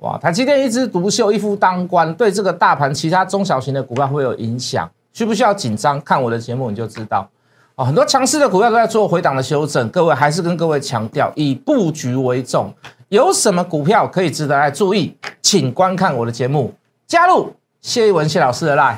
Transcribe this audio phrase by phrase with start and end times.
[0.00, 6.00] 哇，台积电一枝独秀，一夫当关，对这个大盘其他中小型的股票会有影响，需不需要紧张？
[6.00, 7.28] 看我的节目你就知道。
[7.76, 12.72] 哦，很多强势的股票都在做回档的修正，各位还是跟各位强调，以布局为重。
[13.08, 15.14] 有什么股票可以值得来注意？
[15.42, 16.72] 请观看我的节目，
[17.06, 18.96] 加入谢一文谢老师的 line。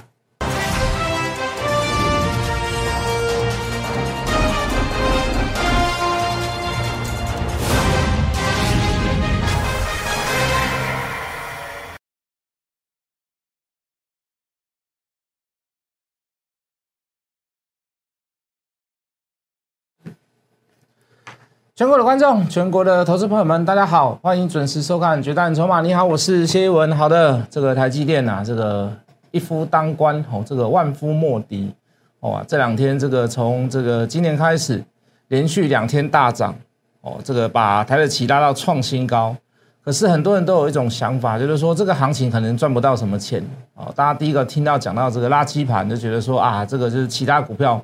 [21.74, 25.80] 全国的观众，全国的投资朋友们，大家好，欢迎准时收看《决战筹码》。
[25.82, 26.94] 你好，我是谢一文。
[26.94, 28.92] 好的，这个台积电呐，这个
[29.30, 31.74] 一夫当关哦，这个万夫莫敌
[32.20, 32.44] 哦。
[32.46, 34.84] 这两天，这个从这个今年开始，
[35.28, 36.54] 连续两天大涨
[37.00, 39.34] 哦，这个把台的期拉到创新高。
[39.82, 43.42] 可是很多人都有一种想法，就是说这个行情可能赚不到什么钱
[43.76, 43.90] 哦。
[43.96, 47.82] 大家第一个听到讲到这个垃圾盘，就觉得说啊，这个就是其他股票。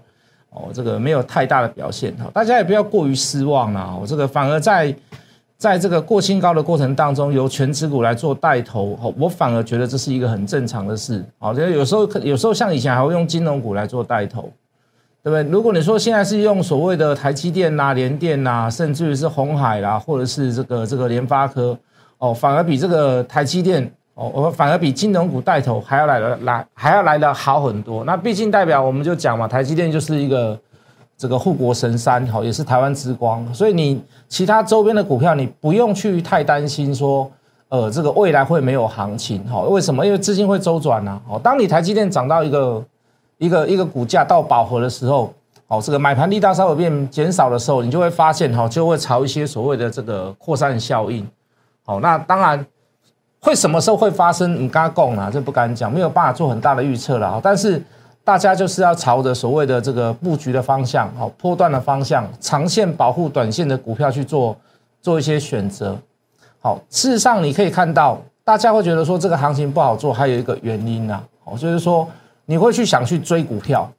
[0.50, 3.94] 哦，这个没有太大的表现哈，大家也不要过于失望啦。
[4.00, 4.94] 我这个反而在
[5.56, 11.24] 在这个过新高的过程当中，由全指股来做带头，我反而觉得这是一个很正常的事。
[11.38, 14.50] 好，这有时候有时候像以前还会用金融股来做带头，
[15.22, 15.42] 对不对？
[15.52, 21.78] 如果你说现在是用所谓的台积电呐、联电呐，甚至于是红海啦，或者是这个这个联发科，
[22.18, 23.92] 哦，反而比这个台积电。
[24.19, 28.02] 哦，我们反而比金融股带头还要来的来还要来的好很多。
[28.02, 30.58] 那毕竟代表我们就讲嘛，台积电就是一个
[31.16, 33.46] 这个护国神山，好，也是台湾之光。
[33.55, 37.30] 所以你其他周边的股票，你不用去太担心说，
[37.69, 40.05] 呃，这个未来会没有行情，好，为什么？
[40.05, 41.20] 因为资金会周转呐。
[41.28, 42.84] 哦，当你台积电涨到一个
[43.36, 45.33] 一个一个股价到饱和的时候，
[45.69, 51.24] 哦，这个买盘力道稍微变减少的时候，你就会发现，哈，就会朝一些所谓的这个扩散效应。
[51.84, 52.66] 好，那当然。
[53.41, 54.55] 会什么时候会发生？
[54.61, 57.41] 你刚刚讲了，这不敢讲，没有办法做很大的预测了。
[57.42, 57.83] 但是
[58.25, 64.57] 大家就是要朝着所谓的这个布局的方向，好，波段的方向，长线保护短线的股票去做
[65.01, 65.96] 做一些选择。
[66.61, 71.23] 好，事实上你可以看到，大家会觉得说这个行情不好做，还有一个原因呢。
[71.45, 72.07] 好，就是说
[72.45, 73.91] 你会去想去追股票。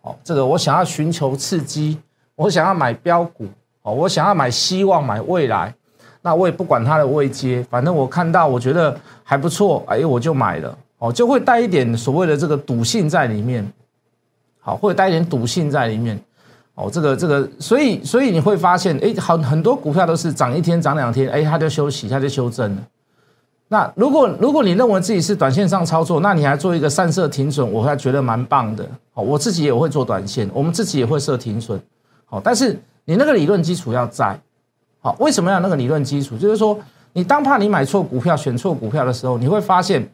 [0.00, 1.98] 好，这个我想要寻求刺激，
[2.36, 3.46] 我想要买标股，
[3.82, 5.74] 哦，我想要买希望，买未来。
[6.24, 13.66] 那我也不管它的位阶，反正我看到我觉得还不错，哎，我就买了，哦，就会带一点所谓的这个赌性在里面，
[14.60, 16.16] 好，会带一点赌性在里面，
[16.76, 22.82] 哦，这个这个，所以所以你会发现，哎，很很多股票都是涨一天涨两天，哎，它就休息，它就修正了。
[23.66, 31.80] 那如果如果你认为自己是短线上操作，那你还做一个散射停损，我还觉得蛮棒的，哦，我自己也会做短线，我们自己也会设停损，
[32.26, 34.38] 好，但是你那个理论基础要在。
[35.04, 36.38] 好，为什么要那个理论基础？
[36.38, 36.78] 就是说，
[37.12, 40.08] 你当怕你买错股票、选错股票的时候，你会发现，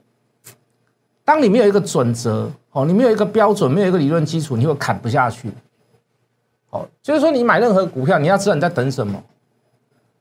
[1.26, 5.53] 当你没有一个准则，哦，你没有一个标准，没有一个理论基础，你会砍不下去。
[6.71, 9.22] 好，就是说，你买任何股票，你要知道你在等什么。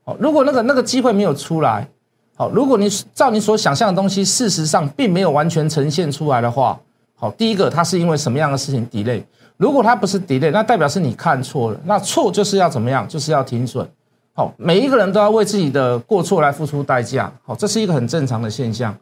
[0.04, 1.88] 好，如果那个那个机会没有出来，
[2.36, 6.78] 好，如果你照你所想象的东西，事实上并没有完全呈现出来的话，
[7.16, 9.24] 好，第一个它是因为什么样的事情 delay？
[9.56, 11.80] 如果它不是 delay，那代表是你看错了。
[11.86, 13.08] 那错就是要怎么样？
[13.08, 13.90] 就是要停损。
[14.38, 17.34] 好，每一个人都要为自己的过错来付出代价。
[17.44, 18.96] 好，这是一个很正常的现象。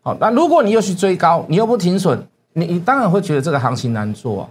[0.00, 2.18] 好，那如果你又去追高，你又不停损，
[2.54, 4.48] 你你当然会觉得这个行情难做啊，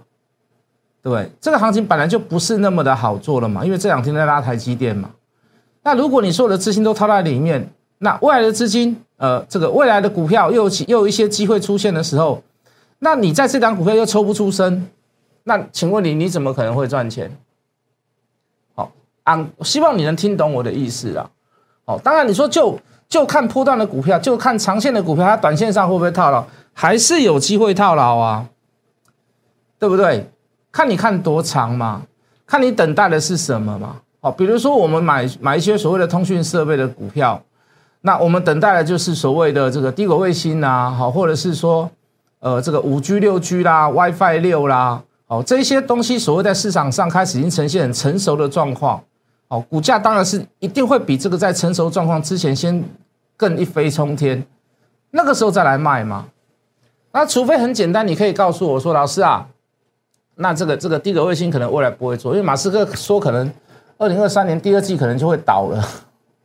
[1.02, 1.28] 对不对？
[1.42, 5.10] 这个行情本来就不是那么的好做了嘛，因为这两天在拉台积电嘛。
[5.82, 7.68] 那如果你所有的资金都套在里面，
[7.98, 12.44] 那未来的资金，呃，这个未来的股票又有又有一些机会出现的时候，
[13.00, 14.88] 那你在这张股票又抽不出身，
[15.46, 17.36] 那请问你你怎么可能会赚钱？
[19.28, 21.30] 啊，希望你能听懂我的意思啊！
[21.84, 22.80] 哦，当然你说就
[23.10, 26.42] 就看波段的股票，就看长线的股票，它短线上会不会套牢？
[26.72, 28.46] 还是有机会套牢啊？
[29.78, 30.32] 对不对？
[30.72, 32.04] 看你看多长嘛，
[32.46, 33.98] 看你等待的是什么嘛？
[34.22, 37.44] 哦，比如说我们买买一些所谓的通讯设备的股票，
[38.00, 41.92] 那我们等待的就是所谓的这个低轨卫星啊，好，或者是说
[42.40, 49.04] 呃这个五 G 六 G 啦，WiFi 六啦，哦，这些东西所谓在市场上开始已经呈现很成熟的状况。
[49.50, 52.84] 哦，股价当然是一定会比这个在成熟状况之前先
[53.38, 54.46] 更一飞冲天，
[55.12, 56.26] 那个时候再来卖嘛。
[57.14, 59.48] 那除非很简单，你可以告诉我说，老师啊，
[60.36, 63.50] 那这个这个低轨卫星可能未来不会做，因为马斯克说可能
[63.98, 65.82] 二零二三年第二季可能就会倒了。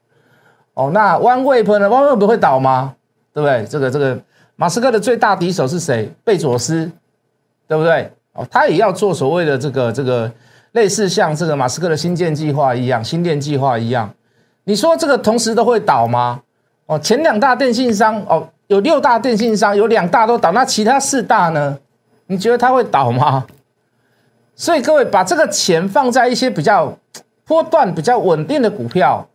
[0.75, 2.94] 哦，那 OneWeb 呢？OneWeb 会倒吗？
[3.34, 3.66] 对不对？
[3.66, 4.16] 这个这个
[4.54, 6.08] 马斯克的最大敌手是谁？
[6.22, 6.88] 贝佐斯，
[7.66, 8.12] 对不对？
[8.34, 10.31] 哦，他也要做所谓的这个这个。
[10.73, 14.13] 类似像这个马斯克的新建计划一样，新店计划一样，
[14.65, 16.43] 你说这个同时都会倒吗？
[16.87, 21.79] 哦，前两大电信商哦，有六大电信商，有两大都倒，那其他四大呢？
[22.27, 23.47] 你觉得它会倒吗？
[24.55, 26.97] 所以各位把这个钱放在一些比较
[27.45, 29.29] 波段比较稳定的股票，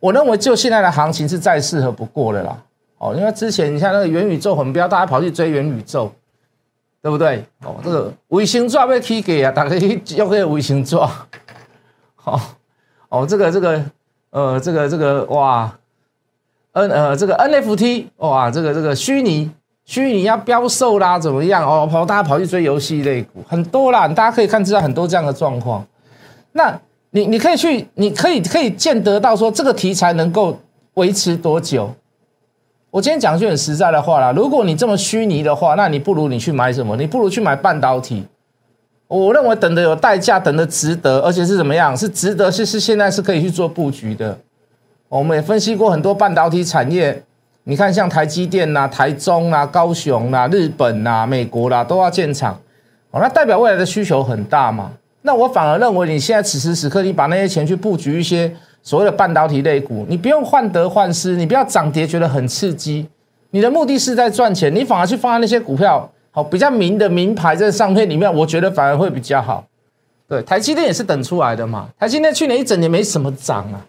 [0.00, 2.56] 我认为就现在的行情是再适合不过的啦。
[2.98, 6.10] 哦，因为之前你像那个元宇宙很飙，大家跑去追元宇宙，
[7.02, 7.44] 对不对？
[7.64, 9.76] 哦，这个卫星抓被踢给啊，大家
[10.16, 11.10] 要个卫星抓。
[12.14, 12.40] 好，
[13.08, 13.84] 哦，这个这个
[14.30, 15.72] 呃，这个这个哇
[16.72, 19.50] ，N 呃这个 NFT 哇，这个这个虚拟。
[19.84, 21.88] 虚拟要标售啦，怎么样哦？
[21.90, 25.82] 跑大家跑去追游戏类股很多啦，大家可以看知道很多这样的状况。
[26.52, 26.78] 那
[27.12, 30.60] 你你可以去，你可以可以见得到说这个题材能够
[30.92, 31.90] 维持多久？
[32.90, 36.96] 我今天讲句很实在的话啦，如果你这么虚拟的话，那你不如你去买什么？
[36.96, 38.24] 你不如去买半导体。
[39.08, 41.96] 我认为等的有代价，等的值得，而且是怎么样？
[41.96, 44.38] 是值得，是是现在是可以去做布局的。
[45.08, 47.22] 我们也分析过很多半导体产业。
[47.64, 52.58] 你看，像台积电呐、台中啦、高雄啦、日本啦、美国啦，都要建厂，
[53.10, 54.92] 哦，那代表未来的需求很大嘛？
[55.20, 58.50] 那我反而认为，你现在此时此刻，你把那些钱去布局一些
[58.88, 63.06] 所谓的半导体类股，你不用患得患失，你不要涨跌觉得很刺激，
[63.50, 69.62] 你的目的是在赚钱，你反而去放在那些股票，好比较明的名牌在上面里面，我觉得反而会比较好。
[70.26, 73.84] 对，台积电也是等出来的嘛，台积电去年一整年没什么涨啊。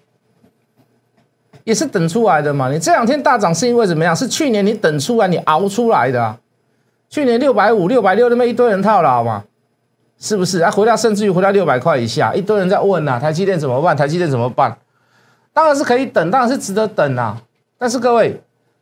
[1.64, 2.70] 也是等出来的嘛？
[2.70, 4.14] 你这两天大涨是因为怎么样？
[4.14, 6.36] 是去年你等出来，你熬出来的。
[7.10, 9.46] 去年六百五、六百六那么一堆人套牢嘛，
[10.20, 10.60] 是不是？
[10.60, 13.96] 啊，回到甚至于回到六百块以下，一堆人在问呐，台积电怎么办？
[13.96, 14.78] 台积电怎么办？
[15.54, 17.42] 当然是可以等，当然是值得等啊。
[17.78, 18.42] 但是各位，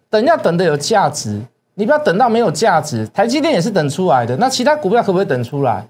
[0.10, 1.42] 等要等的有价值，
[1.75, 3.08] 你不要等到没有价值。
[3.08, 5.88] 台积电也是等出来的，那其他股票可不可以等出来？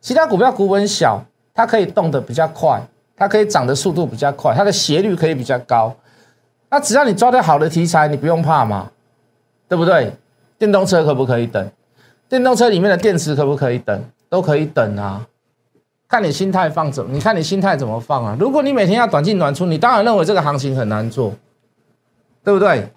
[0.00, 1.22] 其他股票股本小，
[1.54, 2.80] 它可以动得比较快，
[3.16, 5.94] 它可以涨的速度比较快，它的斜率可以比较高。
[6.70, 8.90] 那只要你抓到好的题材，你不用怕嘛，
[9.68, 10.12] 对不对？
[10.58, 11.70] 电动车可不可以等？
[12.28, 14.04] 电动车里面的电池可不可以等？
[14.28, 15.26] 都可以等啊，
[16.10, 18.36] 看你心态放怎么，你看你心态怎么放啊？
[18.40, 21.32] 如果你每天要短进短出，你当然认为这个行情很难做，
[22.42, 22.90] 对不对？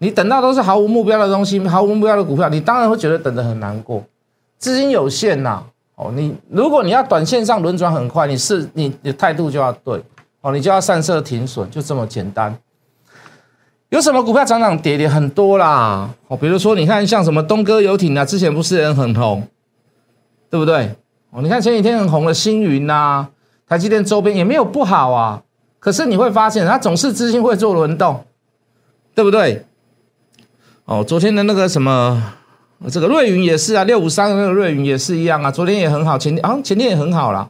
[0.00, 4.04] 你等到都是毫无目标的东西，毫无目标的股票，你当然会觉得等得很难过。
[4.58, 5.62] 资金有限呐，
[5.94, 10.00] 哦，你如果你要短线上轮转很快，你是你的态度就要对，
[10.42, 12.54] 哦，你就要散设停损，就这么简单。
[13.88, 16.10] 有什么股票涨涨跌跌很多啦？
[16.28, 19.48] 哦，比如说你看像什么东哥游艇啊，之前不是人很红，
[20.50, 20.94] 对不对？
[21.30, 23.28] 哦，你看前几天很红的星云呐，
[23.68, 25.42] 台积电周边也没有不好啊。
[25.78, 28.24] 可是你会发现，它总是资金会做轮动，
[29.14, 29.64] 对不对？
[30.86, 32.22] 哦，昨天的那个什么，
[32.90, 37.48] 这个瑞云也是啊，六五三的那个瑞云也是一样啊，昨天也很好，前天啊前天也很好啦。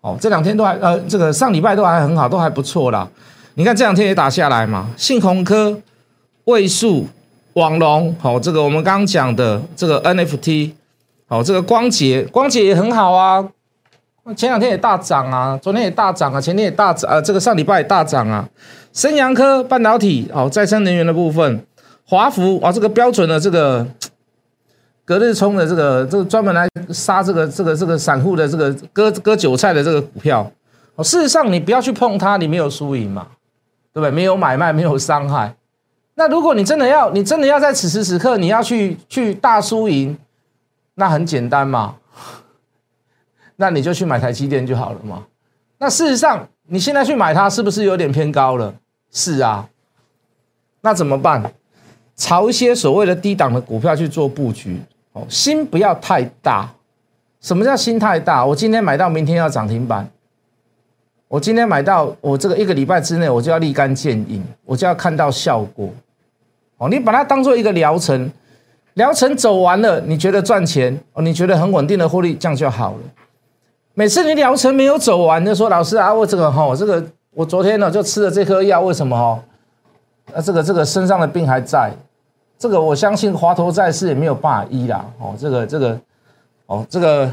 [0.00, 3.06] 哦，这两天都还呃，这个上礼拜都还很好，都还不错啦。
[3.54, 5.78] 你看这两天也打下来嘛，信鸿科、
[6.46, 7.06] 位数、
[7.52, 10.72] 网龙，好，这个我们刚刚讲的这个 NFT，
[11.30, 13.42] 哦，这个光捷，光捷也很好啊，
[14.36, 18.46] 前两天也大涨啊，昨天也大涨啊，前天也大涨，呃，这个上礼拜也大涨啊。
[18.92, 21.64] 升阳科半导体，好，再生能源的部分，
[22.04, 23.86] 华福啊，这个标准的这个
[25.04, 30.50] 隔日冲的这个，这个专门来杀这个这个这个散户的这个割割韭菜的这个股票，
[30.96, 33.26] 哦，事实上你不要去碰它，你没有输赢嘛。
[33.92, 34.10] 对不对？
[34.12, 35.52] 没有买卖，没有伤害。
[36.14, 40.16] 那如果你真的要，你真的要在此时此刻，你要去去大输赢，
[41.00, 41.96] 那很简单嘛。
[43.56, 45.24] 那你就去买台积电就好了嘛。
[45.78, 48.74] 那事实上，你现在去买它，是不是有点偏高了？
[49.10, 49.66] 是啊。
[50.82, 51.42] 那怎么办？
[52.16, 54.78] 朝一些所谓的低档的股票去做布局
[55.12, 56.70] 哦，心不要太大。
[57.40, 58.44] 什么叫心太大？
[58.44, 60.06] 我今天买到，明天要涨停板。
[61.28, 65.88] 我今天买到，我这个一个礼拜之内，我就要立竿见影，我就要看到效果。
[66.76, 68.30] 哦，你把它当做一个疗程，
[68.94, 72.98] 疗程走完了，你觉得赚钱，哦，你觉得很稳定的获利，这样就好了。
[73.94, 79.42] 每次你疗程没有走完，就说老师啊，我这个哈，我这个我昨天呢就吃了这颗药，为什么哈？
[80.34, 81.92] 啊，这个这个身上的病还在，
[82.58, 85.04] 这个我相信华佗在世也没有办法医啦。
[85.18, 86.00] 哦，这个这个，
[86.66, 87.30] 哦，这个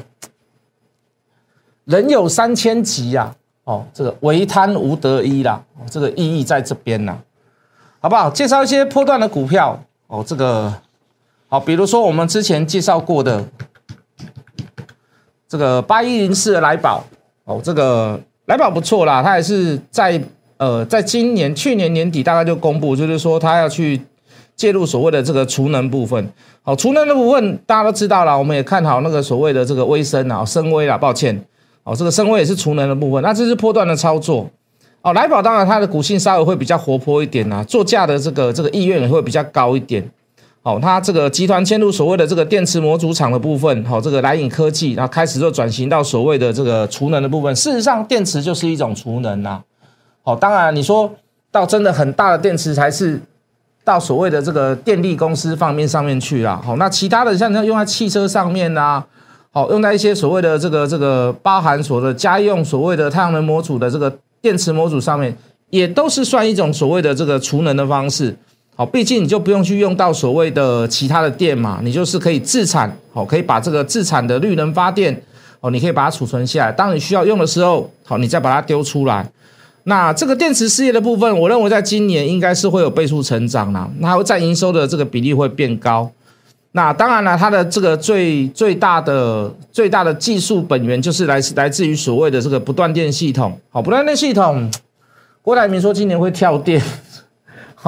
[1.86, 3.34] 人有三千疾呀。
[3.64, 5.62] 哦，这个唯贪无得医啦，
[5.92, 7.18] 这个意义在这边呢，
[8.00, 8.30] 好不好？
[8.30, 10.74] 介绍一些破段的股票哦，这个
[11.50, 13.44] 好，比如说我们之前介绍过的
[15.48, 17.06] 这个八一零四的来宝
[17.46, 20.22] 哦，这个来宝不错啦，它也是在
[20.58, 24.02] 呃，在今年去年年底大概就公布，就是说它要去
[24.58, 26.30] 介入所谓的这个储能部分。
[26.64, 31.42] 好，储能的部分大家都知道了，我们也看好那个所谓的这个微升啊，升微啦，抱歉。
[31.84, 34.50] 哦，这个升位也是储能的部分，那这是波段的操作。
[35.02, 40.04] 哦，来宝当然它的股性稍微会比较活泼一点呐，做价的这个这个意愿也会比较高一点。
[40.68, 47.56] 哦，它这个集团迁入所谓的这个电池模组厂的部分，好，这个莱影科技，然后开始就转型到所谓的这个储能的部分。
[47.56, 49.62] 事实上，电池就是一种储能呐。
[50.24, 51.10] 好，当然你说
[51.54, 53.18] 到真的很大的电池才是
[53.86, 56.62] 到所谓的这个电力公司方面上面去啦。
[56.62, 59.02] 好，那其他的像像用在汽车上面呐，
[59.54, 65.34] 好，用在一些所谓的这个这个包含所的家用所谓的太阳能模组的这个电池模组上面，
[65.70, 68.36] 也都是算一种所谓的这个储能的方式。
[68.78, 75.20] 好，毕竟你就不用去用到所谓的其他的电嘛，你就是可以自产，好，可以把这个自产的绿能发电，
[75.62, 79.28] 哦，你可以把它储存下来，当你需要用的时候，好，你再把它丢出来。
[79.86, 86.12] 那这个电池事业的部分，我认为在今年应该是会有倍数成长啦，那会在营收的这个比例会变高。
[86.74, 94.70] 那当然了，它的这个最最大的最大的技术本源就是来自来自于所谓的这个不断电系统，好，不断电系统，
[95.42, 96.80] 郭台铭说今年会跳电。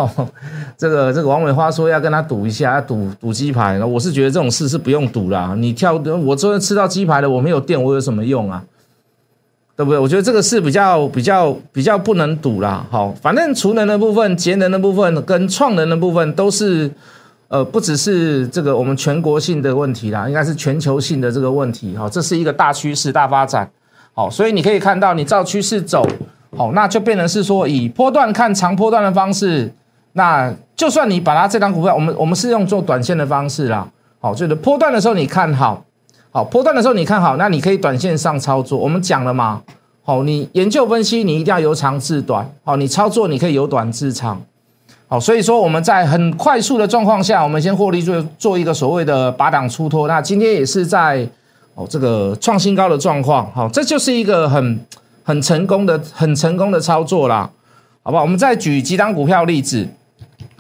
[0.08, 0.27] 好，
[0.77, 3.84] 这个这个王美花说要跟他赌一下，要赌赌鸡排。
[3.84, 5.53] 我是觉得这种事是不用赌啦。
[5.58, 8.63] 你跳，我昨天吃到鸡排了，我没有电，我有什么用啊？
[9.75, 10.00] 对不对？
[10.00, 12.86] 我觉得这个是比较比较比较不能赌啦。
[12.89, 16.89] 好，反正储能的部分、节能的部分跟创能的部分都是，
[17.50, 21.96] 呃，不只是这个我们全国性的问题啦，应该是全球性的这个问题。
[21.98, 23.70] 好，这是一个大趋势、大发展。
[24.13, 26.06] 好，所以你可以看到，你照趋势走，
[26.58, 29.74] 好，那就变成是说以波段看长波段的方式。
[30.13, 33.88] 那就算你把它这张股票，我们我们是用做短线的方式啦，
[34.20, 35.86] 好，就是波段的时候你看好，
[36.32, 38.78] 好，波段的时候你看好，那你可以短线上操作。
[38.78, 39.62] 我们讲了嘛，
[40.04, 44.42] 好，你研究分析你一定要由长至短，好，你操作你可以由短至长，
[45.08, 50.08] 好，所以说我们在很快速的状况下，我们先获利做做一个所谓的拔档出脱。
[50.08, 51.28] 那今天也是在
[51.75, 54.80] 哦这个创新高的状况，好，这就是一个很
[55.24, 57.50] 很成功的很成功的操作啦，
[58.01, 58.24] 好不好？
[58.24, 59.88] 我们再举几张股票例子。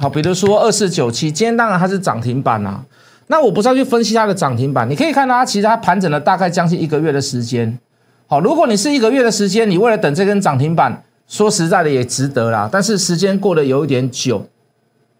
[0.01, 2.81] 好，比如说二四九七，今天当然它是涨停板啊。
[3.27, 7.77] 那我不是要去分析它的涨停板，你可以看到它其实它盘整了大概将近一个月的时间。
[8.25, 12.69] 好，如果你是一个月的时间，你为了等这根涨停板，说实在的也值得啦。
[12.71, 14.47] 但是时间过得有一点久，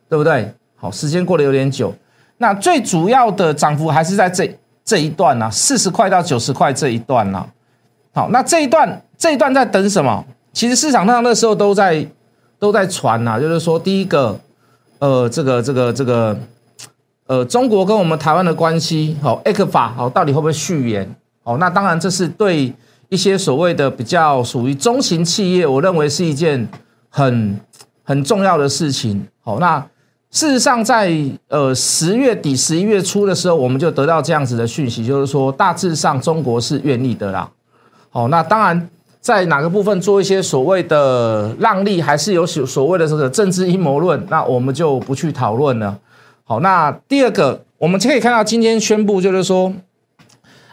[0.07, 0.49] 对不对？
[0.77, 1.93] 好，时间过得有点久。
[2.37, 4.49] 那最主要的涨幅还是在这
[4.85, 7.45] 这一段呢，四十块到九十块这一段呢。
[8.13, 10.25] 好，那这一段这一段在等什么？
[10.53, 12.07] 其实市场上那时候都在
[12.57, 14.39] 都在传呐，就是说第一个。
[14.99, 16.37] 呃，这个这个这个，
[17.25, 21.15] 呃，中国跟我们台湾的关系，好，A 克法，好，到底会不会续延？
[21.41, 22.73] 好，那当然这是对
[23.07, 26.67] 一些所谓的比较属于中型企业，我认为是一件
[27.09, 27.59] 很
[28.03, 29.25] 很重要的事情。
[29.41, 29.79] 好，那
[30.31, 31.11] 事实上在
[31.47, 37.49] 呃十月底、十一月初的时候，我们就得到这样子的讯息，就是说大致上中国是愿意的啦。
[38.09, 38.89] 好，那当然。
[39.21, 44.25] 在哪个部分做一些所谓的让利，还是有所所谓的这个政治阴谋论？
[44.29, 45.97] 那我们就不去讨论了。
[46.45, 49.73] 好，那第二个，我们可以看到今天宣布，就是说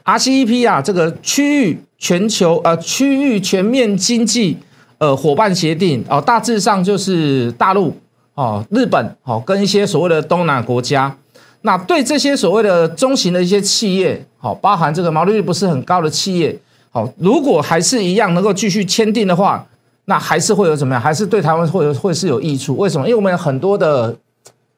[0.04, 4.56] ，RCEP 啊，这个区域全球呃区域全面经济
[4.98, 7.94] 呃伙伴协定哦，大致上就是大陆
[8.34, 11.16] 哦、日本哦跟一些所谓的东南亚国家，
[11.62, 16.56] 那对这些所谓的中型的一些企业，好，包含这个毛利率不是很高的企业。
[16.96, 19.62] 好，如果还是一样能够继续签订的话，
[20.06, 21.02] 那还是会有怎么样？
[21.02, 22.74] 还是对台湾会有会是有益处？
[22.78, 23.06] 为什么？
[23.06, 24.16] 因为我们有很多的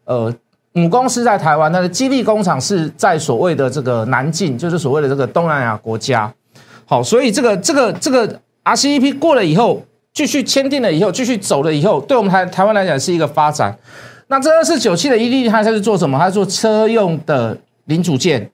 [0.05, 0.35] 呃
[0.73, 6.35] 母公司在台湾，它的基地工厂是在所谓的这个南境，就是所谓的这个东南亚国家。
[6.87, 9.81] 好，所以这个这个这个 RCEP 过了以后，
[10.13, 13.79] 继续签订了以后，继续走了以后，对我们台台湾来讲是一个发展。
[14.27, 16.19] 那这二四九七的 ED 它是做什么？
[16.19, 18.51] 它做车用的零组件。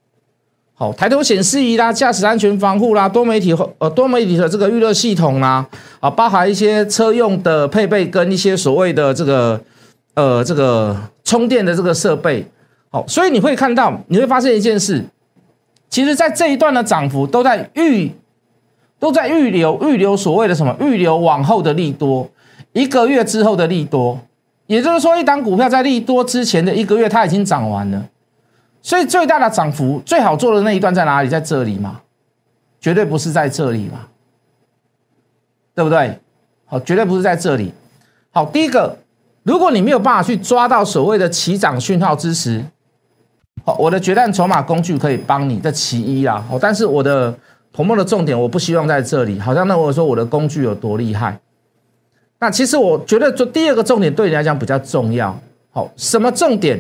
[0.76, 5.64] 好，抬头显示仪啦，驾驶安全防护啦，多媒体呃多媒体的这个预热系统啦，
[6.00, 9.61] 啊，包含一些车用的配备跟一些所谓的这个
[10.14, 12.45] 呃这个充电的这个设备。
[12.90, 15.04] 好，所以你会看到，你会发现一件事，
[15.88, 18.11] 其实在这一段的涨幅都在预
[18.99, 22.28] 都在预留预留所谓的什么预留往后的利多，
[22.73, 24.19] 一个月之后的利多，
[24.66, 28.04] 也就是说，一档股票在利多之前的一个月，它已经涨完了。
[28.84, 31.28] 所以最大的涨幅最好做的那一段在哪里？
[31.28, 32.02] 在这里吗？
[32.78, 34.00] 绝对不是在这里嘛，
[35.74, 36.20] 对不对？
[36.66, 37.72] 好，绝对不是在这里。
[38.30, 38.94] 好，第一个，
[39.42, 42.62] 如果你没有办法去抓到所谓的起涨讯号之时，
[43.64, 46.44] 好，我的决战筹码工具可以帮你，这其一啦。
[46.46, 47.34] 好，但是我的
[47.72, 51.40] 彭梦的重点，我不希望在这里，好像那我说我的工具有多厉害。
[52.38, 55.34] 那其实我觉得做第二个重点对你来讲比较重要。
[55.70, 56.78] 好，什么重点？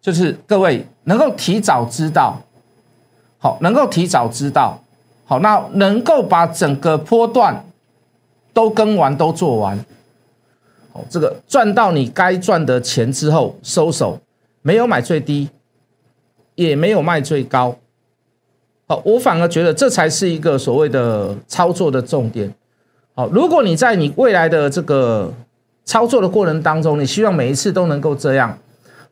[0.00, 2.38] 就是各位能够提早知道，
[3.38, 4.78] 好，能够提早知道，
[5.24, 7.64] 好，那能够把整个波段
[8.52, 9.78] 都跟完都做完，
[10.92, 14.20] 好，这个赚到你该赚的钱之后收手，
[14.60, 15.48] 没有买最低，
[16.54, 17.74] 也没有卖最高，
[18.86, 22.54] 好，我反而觉得这才是一个所谓的操作的重点。
[23.14, 25.32] 好，如果你在你未来的这个
[25.86, 28.58] 操作的过程当中，你希望每一次都能够这样。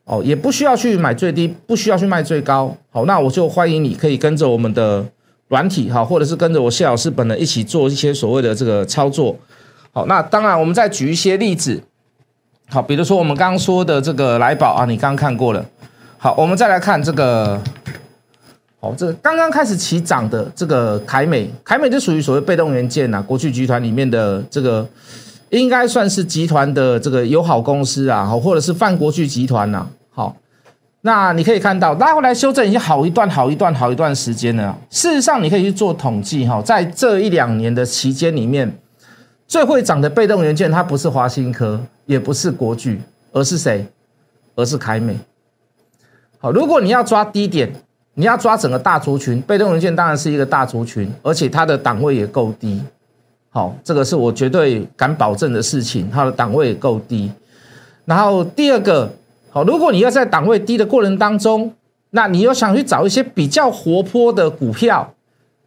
[0.09, 2.73] 哦，也不需要去买最低，不需要去卖最高。
[2.89, 5.05] 好，那我就欢迎你可以跟着我们的
[5.49, 9.35] 软体哈，或者是跟着我谢老师本人一起做一些所谓的这个操作。
[9.91, 11.83] 好，那当然我们再举一些例子。
[12.69, 15.65] 好，比如说我们刚刚说的这个来宝啊，你刚刚看过了。
[16.17, 17.61] 好，我们再来看这个，
[18.79, 24.87] 好，这个刚刚开始起涨的这个凯美，凯美就属于所谓被动元件呐，国巨集团里面的这个。
[25.49, 29.87] 应该算是集团的这个友好公司啊，好或者是泛国巨集团呐。
[30.17, 30.35] 好，
[31.01, 34.75] 那你可以看到拉回来修正已经好一段、好一段、好一段时间了。
[34.89, 38.79] 事实上，你可以去做统计哈，在这一两年的期间里面，
[39.47, 42.99] 最会涨的被动元件，它不是华新科，也不是国巨，
[43.31, 43.85] 而是谁？
[44.55, 45.15] 而是凯美。
[46.39, 47.71] 好，如果你要抓低点，
[48.15, 52.81] 你要抓整个大族群，被动元件当然是一个大族群，而且它的档位也够低。
[53.51, 57.31] 好，这个是我绝对敢保证的事情，它的档位也够低。
[58.03, 59.13] 然后第二个，
[59.63, 61.73] 如果你要在档位低的过程当中，
[62.11, 65.13] 那你又想去找一些比较活泼的股票，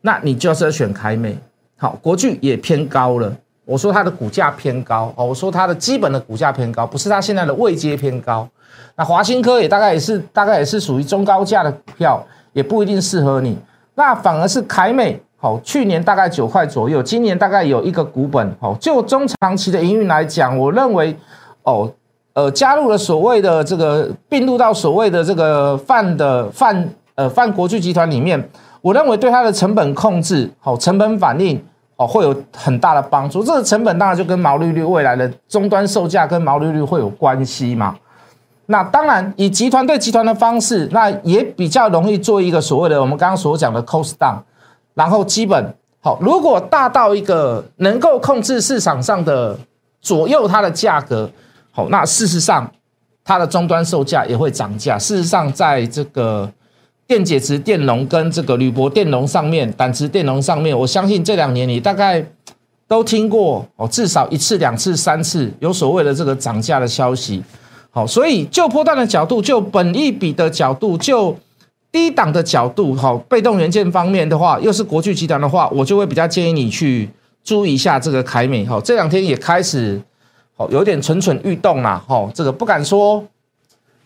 [0.02, 1.38] 那你就是要选凯美。
[1.76, 8.48] 好，国巨也偏高了，我说它的股价偏高，哦，我说它的基本的股价偏高，不是它现在的位阶偏高。
[8.96, 13.56] 那华新科也大概也是大概也是属于中高价的股票，也不一定适合你。
[13.94, 15.20] 那反而是凯美。
[15.42, 18.54] 好，去年大概九块左右，今年大概有一个股本。
[18.60, 21.16] 好，就中长期的营运来讲，我认为，
[21.62, 21.90] 哦，
[22.32, 28.42] 呃，加入了所谓的这个并入到所谓的这个泛的泛呃泛国际集团里面，
[28.80, 31.60] 我认为对它的成本控制，好，成本反应，
[31.96, 33.42] 哦，会有很大的帮助。
[33.42, 37.96] 这个成本当然就跟毛利率未来的终端售价跟毛利率会有关系嘛。
[38.66, 44.36] 那当然，以集团对集团的方式，那也比较容易做一个所谓的我们刚刚所讲的 cost down。
[44.94, 49.58] 然后基本好，如果大到一个能够控制市场上的
[50.00, 51.28] 左右它的价格，
[51.70, 52.70] 好，那事实上
[53.24, 54.98] 它的终端售价也会涨价。
[54.98, 56.50] 事实上，在这个
[57.06, 62.24] 电解质电容跟这个铝箔电容上面、胆汁电容上面，我相信这两年你大概
[62.88, 67.42] 都听过哦，至少一次、两次、三次有所谓的这个涨价的消息。
[67.92, 71.36] 好，所以就波段的角度，就本益比的角度，就
[71.90, 77.10] 低档的角度，好，被动元件方面的话，又是国巨集团的话，我就会比较建议你去
[77.42, 80.00] 注意一下这个凯美，好，这两天也开始，
[80.60, 83.24] 哦，有点蠢蠢欲动啦，哦，这个不敢说，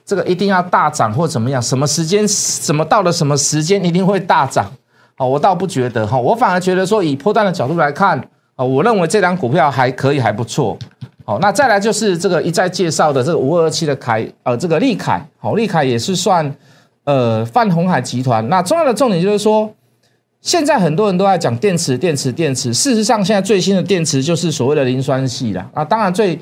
[0.07, 4.71] 这个一定要大涨或怎么样，什么时间，什么到了什么时间一定会大涨，
[5.17, 8.17] 哦，我倒不觉得，哈，我反而觉得说，以破蛋的角度来看，
[8.55, 10.79] 啊，我认为这张股票还可以，还不错，
[11.25, 16.55] 好，那再来就是这个一再介绍的这个五二七的凯，呃，这个利凯，好，利凯也是算。
[17.07, 18.49] 呃，泛红海集团。
[18.49, 19.71] 那重要的重点就是说，
[20.45, 22.73] 现在很多人都在讲电池，电池，电池。
[22.75, 25.83] 事实上，现在最新的电池就是所谓的磷酸系了啊。
[25.83, 26.39] 当然，最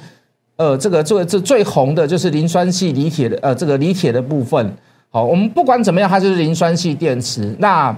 [0.57, 4.77] 呃这个这个这最红的就是磷酸系锂铁的呃这个锂铁的部分。
[5.09, 7.55] 好，我们不管怎么样，它就是磷酸系电池。
[7.61, 7.97] 那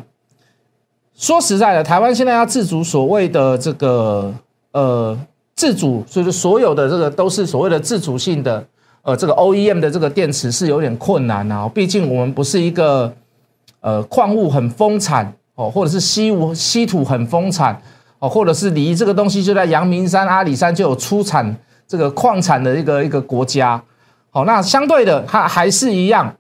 [1.16, 4.30] 说实在的，台湾现在要自主所谓的这个
[4.72, 5.18] 呃
[5.56, 8.62] 自主，就是所有的这个都是所谓的自主性的。
[9.00, 13.12] 呃，这个 OEM 的这个电池是有点困难啊，毕竟我们不是一个
[13.80, 17.80] 呃矿物很丰产哦，或者是稀物稀土很丰产
[18.18, 23.82] 哦，或者是离这个东西就在阳明山、阿里山就有出产这个矿产的一个一个国家。
[24.30, 26.34] 好，那相对的，它还是一样，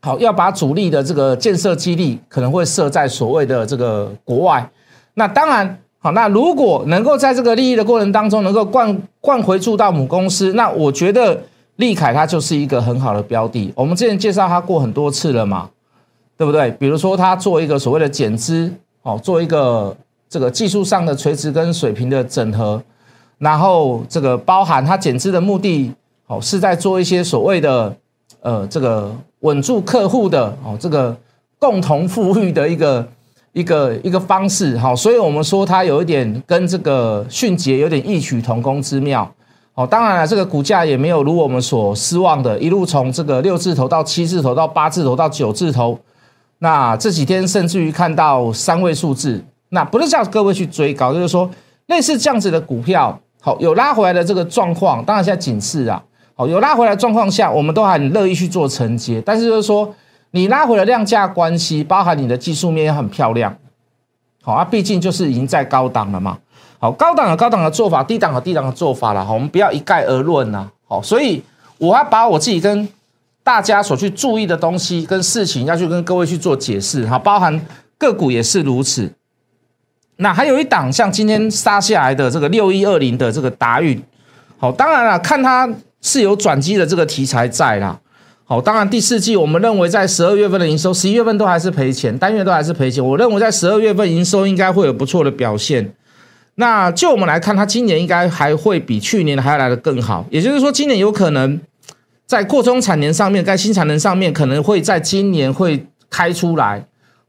[0.00, 4.70] 好要把主力的这个建设基地可能会设在所谓的这个国外。
[5.14, 11.42] 那当然，好，那如果能够在这个利益的过程当中能够灌灌回注到母公司，那我觉得。
[11.76, 15.68] 利凯它就是一个很好的标的，我们之前介绍它过很多次了嘛，
[16.42, 16.72] 对不对？
[16.72, 18.68] 比如说它做一个所谓的减资，
[19.02, 19.96] 哦，做一个
[20.28, 22.82] 这个技术上的垂直跟水平的整合，
[23.38, 25.92] 然后这个包含它减资的目的，
[26.26, 27.96] 哦，是在做一些所谓的
[28.40, 31.16] 呃这个稳住客户的哦这个
[31.60, 33.06] 共同富裕的一个
[33.52, 39.32] 一个一个方式，好，所以我们说它有一点跟这个迅捷有点异曲同工之妙。
[39.74, 45.96] 哦，当然了，这个股价也没有如我们所失望的，一路从这个六字头到七字头到八字头到九字头，
[46.62, 51.50] 那这几天甚至于看到三位数字，那不是叫各位去追高，就是说
[51.86, 56.00] 类似这样子的股票，好有拉回来的这个状况，当然现在警示啊，
[56.36, 59.92] 好有拉回来状况下，我们都很乐意去做承接，但是就是说
[60.30, 63.52] 你拉回了量价关系，包含你的技术面也很漂亮，
[64.40, 66.38] 好啊，毕竟就是已经在高档了嘛。
[66.78, 69.24] 好，高档有高档的做法，低档有低档的做法了。
[69.24, 70.70] 好，我们不要一概而论呐。
[70.86, 71.42] 好，所以
[71.78, 72.88] 我要把我自己跟
[73.44, 77.06] 大家所去注意的东西跟事情，要去跟各位去做解释。
[77.06, 77.60] 哈，包含
[77.98, 79.12] 个股也是如此。
[80.16, 84.00] 那还有一档像今天杀下来的这个六一二零的这个达运，
[84.58, 85.68] 好，当然了，看它
[86.00, 87.98] 是有转机的这个题材在啦。
[88.44, 93.04] 好，当然第四季我们认为在十二月份的营收，十一月份都还是赔钱，单月都还是赔钱。
[93.04, 95.92] 我认为在十二月份营收应该会有不错的表现。
[96.56, 100.26] 那就我们来看，它今年应该还会比去年还要来的更好。
[100.30, 101.58] 也就是说，今年有可能
[102.26, 106.82] 在扩充产能上面，在新产能上面，可能会在今年会开出来，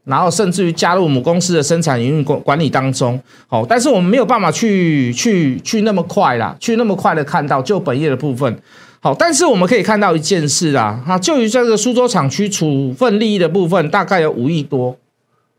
[0.04, 3.20] 然后甚至于加入母公司的生产营运管管理当中。
[3.46, 8.58] 好，但是我们没有办法去去去那么快啦，去那么快的看到就本业的部分。
[9.00, 14.96] 好，但是我们可以看到一件事啊，哈，就于这个苏州厂区处分利益的部分，大概有五亿多。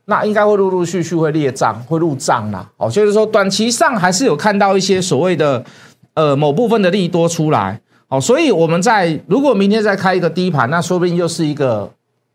[0.06, 2.68] 那应该会陆陆续续会列账，会入账啦。
[2.78, 5.64] 哦，就是说短期上还是有看到一些所谓的
[6.16, 7.80] 呃某部分的利多出来。
[8.08, 11.92] 好，所以我们在如果明天再开一个低盘，那说不定又是一个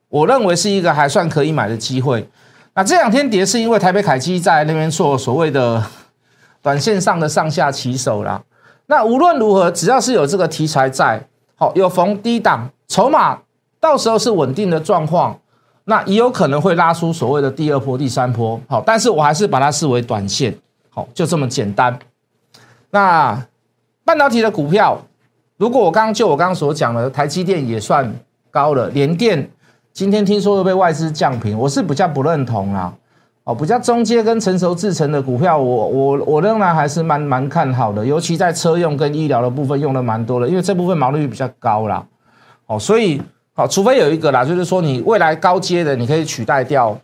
[0.09, 2.29] 我认为是一个还算可以买的机会。
[2.75, 5.83] 那这两天跌是因为台北凯基在那边做所谓的
[6.63, 8.43] 短线上的上下起手啦。
[8.87, 11.23] 那无论如何，只要是有这个题材在，
[11.55, 13.39] 好有逢低档，筹码
[13.79, 15.39] 到时候是稳定的状况。
[15.85, 20.55] 那也有可能会拉出所谓的第二波、第三波，好，但是我还是把它视为短线，
[20.89, 21.99] 好，就这么简单。
[22.91, 23.45] 那
[24.05, 25.01] 半导体的股票，
[25.61, 28.11] 如果我刚刚就我刚刚所讲的，台积电也算
[28.51, 29.47] 高了，联电
[29.93, 32.91] 今天听说又被外资降平，我是比较不认同啦，
[33.45, 42.03] 哦，比较中阶跟成熟制成的股票，我我我仍然还是蛮蛮看好的，尤其在车用跟医疗的部分用的蛮多的，因为这部分毛利率比较高啦，
[42.67, 43.21] 哦，所以。
[43.53, 46.97] 好，除非有一个啦，就是说你未来高阶的，你可以取代掉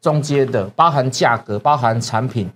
[0.00, 2.48] 中阶的，包含价格、包含产品，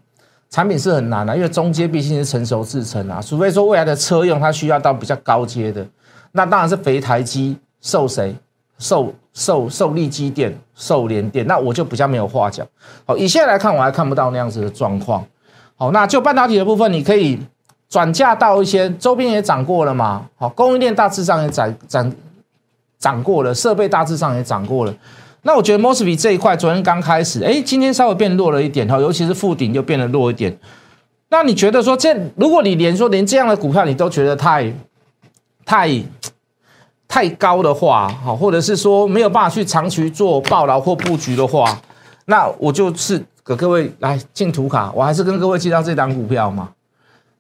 [0.51, 3.23] 产品是很难的，因为中阶毕竟是成熟制成啊。
[3.23, 5.87] 除非说未来的车用它需要到比较高阶的，
[6.33, 8.35] 那当然是肥台机受谁
[8.79, 12.67] 受受受力机电受联电，那我就比较没有话讲。
[13.07, 15.25] 好，以现在来看，我还看不到那样子的状况。
[15.77, 17.39] 好，那就半导体的部分，你可以
[17.89, 20.27] 转嫁到一些周边也涨过了嘛。
[20.37, 22.13] 好，供应链大致上也涨涨。
[22.99, 24.95] 涨过了，设备大致上也涨过了。
[25.43, 30.57] 那我觉得 Mosby 这一块昨天刚开始，哎，今天稍微变弱了一点哈，尤其是附顶就变得弱一点。
[31.29, 34.73] 那你觉得说这，如果你连说连这样的股票你都觉得太
[35.65, 36.03] 太
[37.09, 41.81] 太高的话，好，或者是说没有办法去长期做暴牢或布局的话，
[42.27, 46.71] 那我就是给各位来进图卡，我还是跟各位介绍这档股票嘛。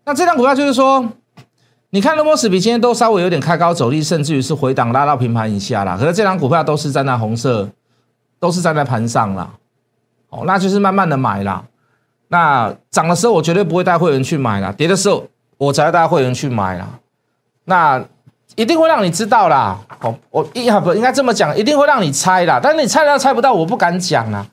[0.04, 1.06] 那这张股票就是说。
[1.92, 5.96] 你看，罗摩斯比今天都稍微有点开高走低，甚至于是回档拉到平盘以下啦。
[5.98, 7.68] 可是这张股票都是站在红色，
[8.40, 9.50] 都是站在盘上啦。
[10.30, 11.62] 哦，那就是慢慢的买啦。
[12.28, 15.26] 那涨的时候我绝对不会带会员去买啦，跌的时候
[15.58, 16.88] 我才带会员去买啦。
[17.64, 18.02] 那
[18.56, 19.78] 一定会让你知道啦。
[20.00, 22.58] 哦，我一不应该这么讲，一定会让你猜啦。
[22.62, 24.46] 但是你猜到猜不到，我不敢讲啦。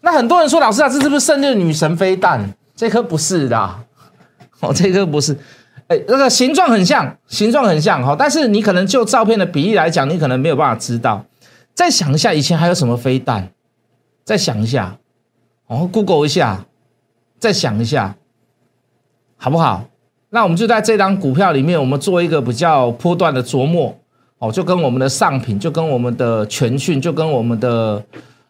[0.00, 2.52] 那很多人说，老师啊，这是不是胜利女神飞弹？
[2.74, 3.58] 这颗不是的，
[4.60, 5.36] 哦，这颗不是。
[5.88, 11.22] 哎，那个形状很像，形状很像哈，但是你可能就照片的比例来讲，你可能没有办法知道。
[11.80, 13.50] 再想一下，以前还有什么飞弹？
[14.22, 14.98] 再想一下，
[15.66, 16.66] 哦，Google 一下，
[17.38, 18.14] 再想一下，
[19.38, 19.84] 好不好？
[20.28, 23.96] 那我们就在这张股票里面，我们做一个比较波段的琢磨，
[24.36, 28.04] 哦，就跟我们的上品，就跟我们的全讯，就跟我们的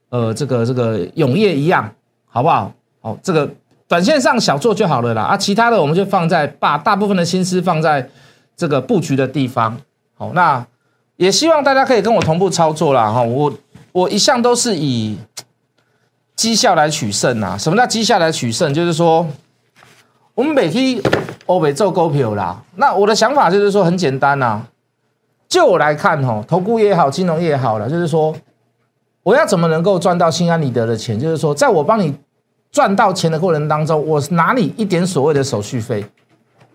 [0.08, 1.88] 呃这个这个永业一样，
[2.26, 2.72] 好不好？
[3.02, 3.48] 哦，这个。
[3.86, 8.10] 短线上小做就好了啦，啊，其他的我们就放在把大部分的心思放在
[8.56, 9.80] 这个布局的地方。
[10.16, 10.66] 好，那
[11.20, 13.12] 也希望大家可以跟我同步操作啦。
[13.12, 13.22] 哈。
[13.22, 13.52] 我
[13.92, 15.18] 我一向都是以
[16.34, 17.58] 绩效来取胜呐。
[17.58, 18.72] 什么叫绩效来取胜？
[18.72, 19.26] 就是说
[20.34, 20.98] 我们每天
[21.44, 22.62] 欧美做股票啦。
[22.76, 24.62] 那我的想法就是说很简单呐，
[25.46, 28.34] 就我来看哈，投顾也好，金融也好了，就是说
[29.22, 31.20] 我要怎么能够赚到心安理得的钱？
[31.20, 32.14] 就是说在我帮你。
[32.72, 36.06] 赚到钱的过程当中，我拿你一点所谓的手续费，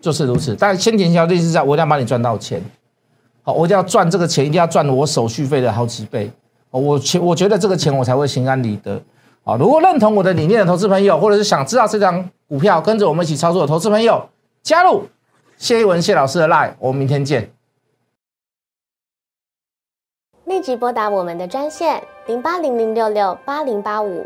[0.01, 0.53] 就是如此。
[0.53, 2.61] 但先天条件是在，我一定要帮你赚到钱。
[3.45, 6.31] 好，我一定要赚这个钱，一定要赚我手续费的好几倍。
[6.71, 8.99] 我钱，我觉得这个钱我才会心安理得。
[9.43, 14.27] 啊，如果认同我的理念的投资朋友，或者是想知道这张股票跟着我们一起操作的投资朋友，
[14.63, 15.03] 加入
[15.57, 17.51] 谢一文谢老师的 line，我们明天见。
[20.45, 24.25] 立即拨打我们的专线零八零零六六八零八五。